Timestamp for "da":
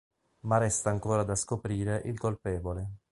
1.23-1.35